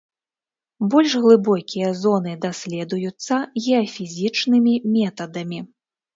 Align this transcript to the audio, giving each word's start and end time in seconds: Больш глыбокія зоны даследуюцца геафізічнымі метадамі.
Больш 0.93 1.11
глыбокія 1.25 1.91
зоны 2.03 2.33
даследуюцца 2.47 3.39
геафізічнымі 3.67 4.73
метадамі. 4.97 5.63